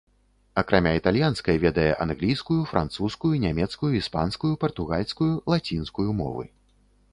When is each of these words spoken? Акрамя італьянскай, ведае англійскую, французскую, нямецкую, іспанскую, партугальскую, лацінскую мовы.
Акрамя 0.59 0.93
італьянскай, 0.99 1.59
ведае 1.65 1.91
англійскую, 2.05 2.57
французскую, 2.71 3.31
нямецкую, 3.45 3.93
іспанскую, 4.01 4.53
партугальскую, 4.67 5.31
лацінскую 5.55 6.09
мовы. 6.23 6.45